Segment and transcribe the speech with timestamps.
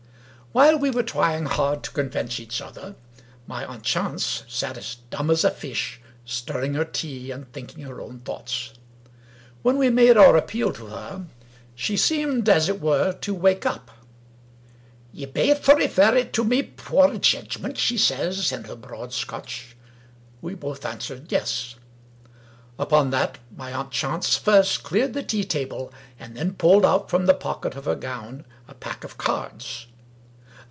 [0.53, 2.95] While we were trying hard to convince each other,
[3.47, 8.01] my aunt Chance sat as dumb as a fish, stirring her tea and thinking her
[8.01, 8.73] own thoughts.
[9.61, 11.25] When we made our appeal to her,
[11.73, 13.91] she seemed as it were to wake up."
[15.13, 19.77] Ye baith refer it to my puir judgment?" she says, in her broad Scotch.
[20.41, 21.75] We both answered Yes,
[22.77, 27.25] Upon that my aunt Chance first cleared the tea table, and then pulled out from
[27.25, 29.87] the pocket of her gown a pack of cards.